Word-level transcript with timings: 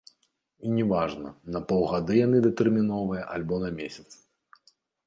І 0.65 0.71
не 0.77 0.85
важна, 0.93 1.33
на 1.57 1.61
паўгады 1.73 2.17
яны 2.25 2.37
датэрміновыя 2.49 3.31
альбо 3.39 3.65
на 3.67 3.71
месяц. 3.79 4.09